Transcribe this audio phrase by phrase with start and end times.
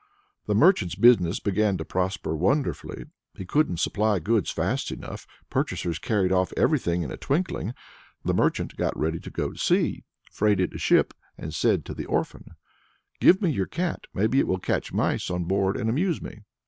[0.47, 3.05] That merchant's business began to prosper wonderfully.
[3.35, 7.75] He couldn't supply goods fast enough; purchasers carried off everything in a twinkling.
[8.25, 12.05] The merchant got ready to go to sea, freighted a ship, and said to the
[12.05, 12.55] orphan:
[13.19, 16.45] "Give me your cat; maybe it will catch mice on board, and amuse me."